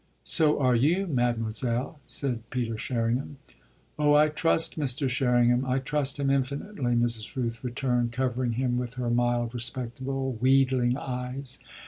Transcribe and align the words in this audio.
"So 0.25 0.57
are 0.59 0.73
you, 0.75 1.05
mademoiselle," 1.05 1.99
said 2.07 2.49
Peter 2.49 2.75
Sherringham. 2.75 3.37
"Oh, 3.99 4.15
I 4.15 4.29
trust 4.29 4.75
Mr. 4.79 5.07
Sherringham 5.07 5.63
I 5.63 5.77
trust 5.77 6.19
him 6.19 6.31
infinitely," 6.31 6.95
Mrs. 6.95 7.35
Rooth 7.35 7.63
returned, 7.63 8.11
covering 8.11 8.53
him 8.53 8.79
with 8.79 8.95
her 8.95 9.11
mild, 9.11 9.53
respectable, 9.53 10.31
wheedling 10.41 10.97
eyes. 10.97 11.59